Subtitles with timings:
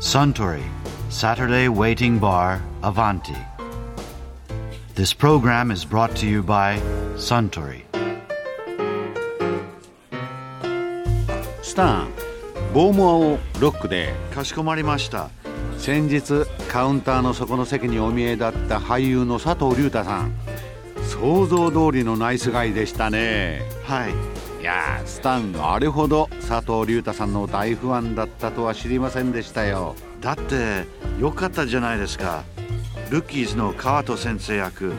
[0.00, 0.62] Suntory
[1.10, 3.34] Saturday Waiting Bar Avanti.
[4.94, 6.78] This program is brought to you by
[7.16, 7.82] Suntory.
[11.62, 12.08] スタン
[12.72, 15.30] ボーモアをロックでかしこまりました。
[15.78, 20.32] 先日カウンターの底の席にお見えだった俳優の佐藤隆太さん
[21.08, 24.37] 想像通りのナイスガイでしたねはい。
[24.68, 30.84] いやースタンあれほど佐藤隆太さんの大ファンだったとは知りませんでしたよだって
[31.18, 32.44] よかったじゃないですか。
[33.08, 34.92] ルッキーズの川戸先生役。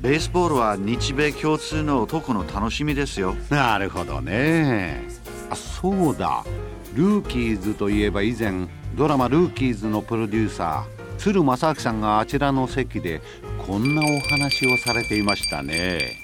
[0.00, 3.36] ベースボールは日米共通の男の楽しみですよ。
[3.50, 5.02] なるほどね
[5.50, 6.42] あそうだ
[6.94, 13.20] ルーキーズといえば以前ドラマ「ルーキーズ」のプロデューサー鶴正明さんがあちらの席で
[13.66, 16.23] こんなお話をされていましたね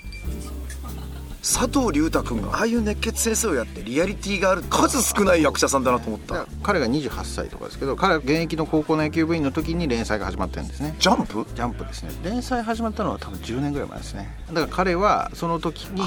[1.43, 6.47] 佐藤隆太君がああいう熱血先生をやってリアリティがある数少ない役者さんだなと思った。
[6.63, 10.95] 彼が28歳とかですけど彼は現役の高校の野球部員の時に連載が始まってるんですね。
[10.99, 11.47] ジャンプ？
[11.55, 12.11] ジャンプですね。
[12.23, 14.37] 連載始まったのは多分10年ぐらい前ですね。
[14.49, 16.03] だから彼はその時に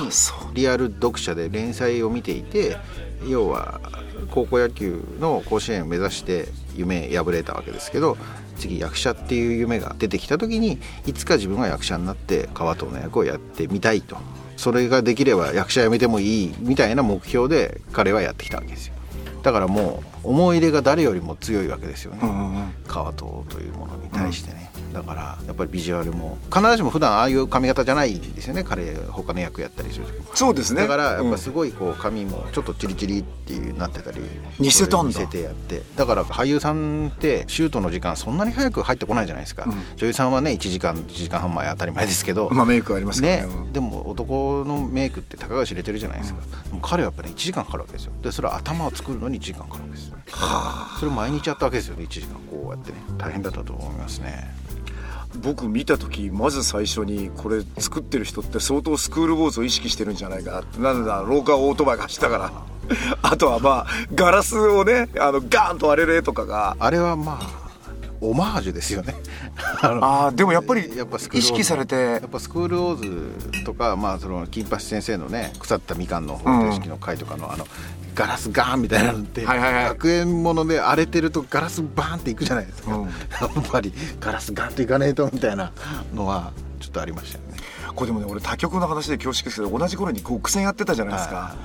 [0.53, 2.77] リアル読者で連載を見ていて
[3.27, 3.81] 要は
[4.31, 8.17] 高校野球の甲子園を目指して夢破れたわけですけど
[8.57, 14.17] 次役者っていう夢が出てきた時にいつか自分が役者になって川藤の役をやってみたいと
[14.63, 18.93] それができれば役者辞めてもいいみたいな目標で彼はやってきたわけですよ。
[19.41, 22.19] だからもう思い入れが誰よりも強いわけですよね、
[22.87, 28.63] 川藤というものに対してね、だからやっぱりビジュアルも必ずしも普段ああいう髪型じゃないんですよね。
[28.63, 30.25] 彼他の役やったりする時も。
[30.33, 30.83] そうですね。
[30.83, 34.21] だからやっうんぱすごいこう髪もちょっとチリチリっていうなってたり
[34.59, 35.81] 似せたんだ似せてやって。
[35.95, 39.65] だから俳優さんってシュートの時間そんなに早く入ってこないじゃないですか、
[39.97, 43.23] 女優さんはね1時間1時間半前当たり前ですけど、まあメイクありますね。
[43.23, 46.41] ね、でも男のメイクってたかが知れてるじゃないですか、
[46.81, 48.11] 彼はやっぱり、ね、1時間かかるわけですよ。
[48.21, 50.23] でそれは頭を作るのに1時間かかるわけですよ
[50.99, 52.35] それを毎日やったわけですよね1時間。
[52.49, 52.97] こうやってね。
[53.17, 54.53] 大変だったと思いますね。
[55.41, 60.61] 僕見た時まず最初にこれ作ってる人って相当スクールウォーズを意識してるんじゃないかな。
[60.61, 62.51] ってなぜだ廊下をオートバイが走ったから。
[63.21, 66.77] あとはまあガラスをねあのガーンと割れる絵とかが。
[66.79, 67.63] あれはまあ
[68.23, 69.15] オマージュですよね。
[69.81, 70.89] あ のあーでもやっぱり
[71.33, 71.95] 意識されて。
[71.95, 77.67] やっぱスクールオーズとか、まあ、その金八先生のね腐ったみかんの方程式の回とかの、あの
[78.13, 79.83] ガラスガーンみたいなのって、はいはいはい。
[79.89, 83.05] 学園もので荒れてるとガラスバーンっていくじゃないですか、うん。
[83.05, 83.11] やっ
[83.71, 85.71] ぱりガラスガーンといかねえとみたいな
[86.13, 87.57] のはちょっとありましたよね。
[87.95, 91.55] これでもね俺他局の話で恐縮ですけど同じ頃に極戦やってたじゃないですか、は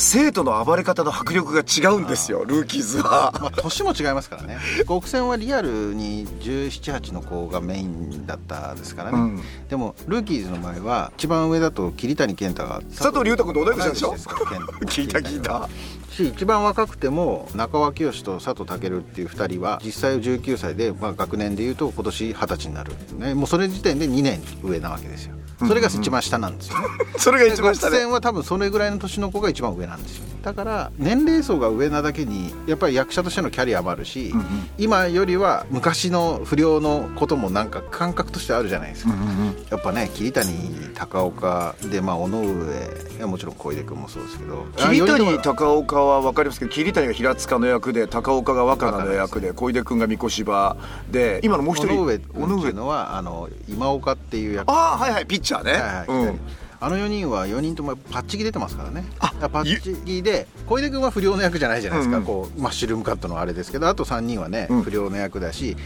[0.00, 3.32] 生徒の暴れ方の迫力が違うんですよルーキーズは。
[3.38, 4.56] まあ、年も違いますからね。
[4.88, 9.42] 極戦はリアルに1718の子がメインだったですからね、うん。
[9.68, 14.14] でもルーキーズの場合は一番上だと桐谷健太が佐藤隆太君と同い年でしょ？
[14.88, 15.68] 聞いた聞いた。
[16.10, 26.78] し一番若くても中尾明義と佐藤健っていう2人は実際19歳で、まあ、学年でいうと今年二十歳になる、ね、もうそれ時点で2年上なわけですよそれが一番下なんですよ。
[26.80, 26.86] ね、
[27.18, 27.96] それが一番下で。
[27.96, 30.24] 極戦は多分それぐらいの年の子が一番上なんですよ。
[30.42, 34.32] だから年齢層が上なだけにやっぱり役者としてのキャリアもあるし、
[34.78, 39.12] 今よりは昔の不良のこともなんか感覚としてあるじゃないですか、
[39.70, 40.50] やっぱね桐谷
[40.94, 44.64] 高岡でまあ尾上いやもちろん小出君もそうですけど。
[44.78, 50.76] 桐谷高岡は分かりますけど桐谷が平塚の役で高岡が若菜の役で小出君が三越場
[51.10, 52.00] で今のもう一人。
[52.00, 54.70] 尾上君っていうのはあの今岡っていう役。
[54.70, 56.40] ああはいはいピッチャーね、はいはいうん。
[56.82, 59.04] あの4人は4人ともパッチギ出てますからね。
[59.18, 62.22] あパッチギで小出君は不良の役じゃないじゃないですか、うん。
[62.22, 64.82] うんこうマッシュルームカットのあれですけどあと3人はね、うん。
[64.82, 65.76] 不良の役だし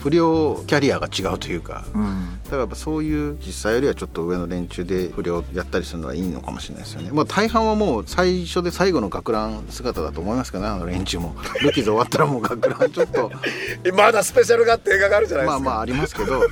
[0.00, 2.38] 不良キャリアが違うというか、うん。
[2.44, 11.34] だからやっぱそういう実際よりはちょっと上の連中で不良やったりするのはいいのかもしれないですよね、まあ、大半はもう最初で最後の学ラン姿だと思いますけどねあの連中も。
[11.62, 13.32] ルキーズ終わったらもう学ランちょっと。
[13.96, 16.42] まだスペシャルがって映画があるじゃないですか、まあまあありますけど。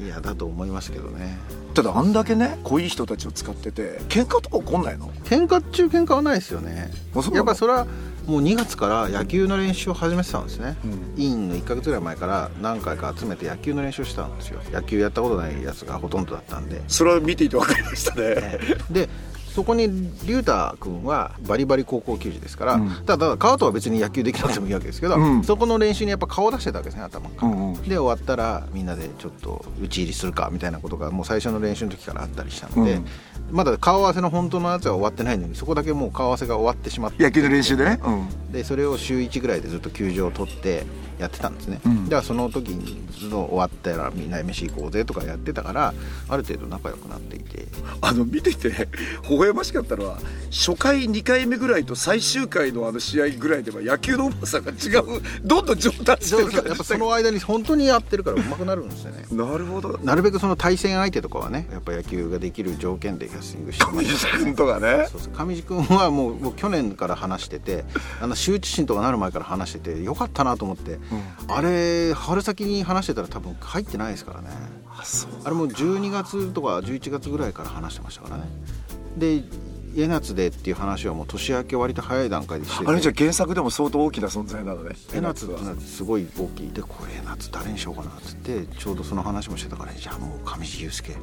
[0.00, 1.38] いやだと思いますけどね
[1.78, 5.12] ただあんだけね濃い人たちを使ってて喧嘩とか起こんないの？
[5.22, 6.90] 喧嘩っちゅう喧嘩はないですよね。
[7.32, 7.86] やっぱそれは
[8.26, 10.76] もう2月から野球の練習を始めてたんですね、
[11.16, 14.60] 委員の1か月ぐらい前から何回か集めて野球の練習をしてたんですよ。
[14.72, 16.82] 野球やったことないやつがほとんどだったんで。
[16.88, 18.58] それは見ていて分かりましたね。
[18.90, 19.08] で
[19.58, 19.88] そこに
[20.24, 22.90] 龍太君はバリバリ高校球児ですから、うん。
[23.04, 25.42] ただ川とは別に野球できなくてもいいわけですけど、うん。
[25.42, 27.82] そこの練習にやっぱ顔出してたわけですね頭から、うんうん。
[27.82, 33.06] で終わったらみんなでちょっと打ち入りするかみたいなことがもう最初の練習の時からあったりしたので、うん。
[33.50, 37.24] まだ顔合わせの本当のやつは終わってないのにそこだけもう顔合わせが終わってしまって。
[37.24, 38.52] 野球の練習でね、うん。
[38.52, 40.86] でそれを週1ぐらいでずっと球場を取って
[41.18, 42.04] やってたんですね、うん。
[42.04, 45.94] だからその時にずっと終わったらみんな飯行こうぜとかやってたから
[46.28, 47.66] ある程度仲良くなっていて。
[48.00, 48.88] あの見てて
[49.28, 50.18] 微々しかったのは
[50.50, 59.24] 初回2回目ぐらいと最終回のあの試合ぐらいでは野球のうまさが違うどんどん上達してるやっぱその間に本当にやってるから上手くなるんですよね。
[59.30, 59.98] なるほど。
[60.02, 65.08] なるべくその対戦相手とかはねやっぱ野球ができる条件でキャスティングしてま上す地君とかね。
[65.32, 67.84] 上地君はもうもう去年から話してて
[68.20, 70.98] あの羞恥心とかなる前から話しててよかったなと思って、
[71.48, 74.48] あれ春先に話してたら多分入ってないですからね。
[75.44, 78.44] あれもう12月とか11月ぐらいから話してましたからね。
[79.16, 79.42] で
[79.96, 82.90] 江夏でっていう話はもう年明け割と早い段階でしてて。
[82.90, 84.96] あれじゃあ原作でも相当大きな存在なのね。
[85.12, 86.72] 江夏はすごい大きい。
[86.72, 91.16] でこれ江夏誰にしようかなっつってちょうどその話もしてたからじゃあもう上地雄介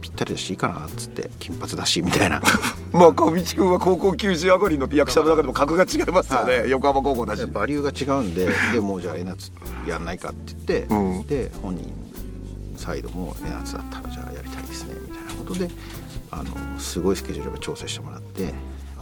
[0.00, 2.42] ぴったりだしいいかなっつって金髪だしみたいな。
[2.92, 9.52] まあ小道君は高校球児上がりの役者の中でも格が違いますよね、は横浜高校だしバリューが違うんででもうじゃあ江夏
[9.86, 11.26] やんないかって言って、うん。
[11.26, 11.92] で本人
[12.76, 15.68] サイドも江夏だったらじゃあやりたいですねみたいなことで
[16.30, 18.52] あのすごいスケジュールを調整してもらって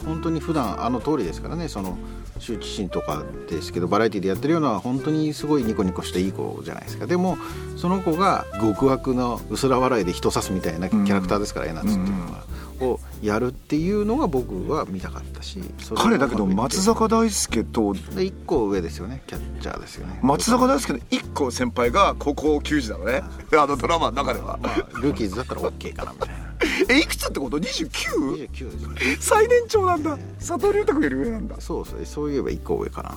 [0.05, 1.97] 本当に普段あの通りですからねその
[2.39, 7.07] 羞恥心とかですけどバラエティでやってるような本当にすごいニコニコしたいい子じゃないですか。
[7.07, 7.39] でも
[7.77, 12.47] その子が極悪の薄ら笑いで人刺すみたいなキャラクターですから、江夏っていうのは。
[12.79, 15.59] をやるっていうのが僕は見たかったし
[15.95, 20.19] 彼だけど松坂大輔とで1個上ですよねキャッチャーですよね。
[20.23, 23.23] 松坂大輔の1個先輩が高校球児なのね。
[23.57, 24.59] あのドラマの中では。
[24.63, 26.46] まあルーキーズだったら OK かなみたいな
[26.89, 28.49] えいくつってこと？29?
[28.49, 29.17] 29ですね。
[29.21, 30.17] 最年長なんだ。
[30.39, 31.61] 佐藤隆太君より上なんだ。
[31.61, 33.17] そうそうそういえば1個上かな。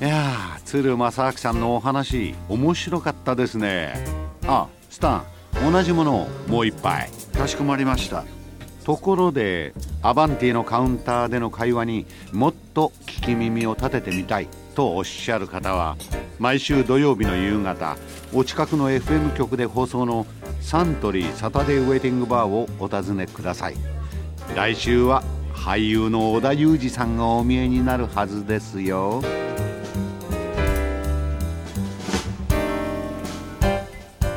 [0.00, 4.04] いやー鶴正明さんのお話面白かったですね。
[4.46, 7.10] あスタン同じものをもう一杯。
[7.36, 8.24] かしこまりました。
[8.84, 14.48] ところでアバンティのカウンターでの会話にもっと聞き耳を立ててみたい
[14.80, 15.98] とおっしゃる方は
[16.38, 17.98] 毎週土曜日の夕方
[18.32, 20.26] お近くの FM 局で放送の
[20.62, 23.74] サントリーサタデーウェイティングバーをお尋ねください
[24.56, 25.22] 来週は
[25.52, 29.22] 俳優の織田裕二さんがお見えになるはずですよ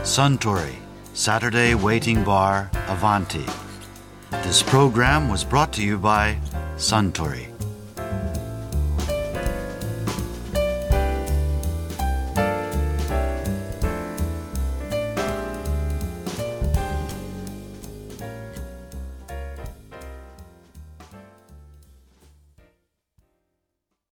[0.03, 0.73] Suntory
[1.13, 3.45] Saturday Waiting Bar Avanti.
[4.43, 6.37] This program was brought to you by
[6.75, 7.52] Suntory.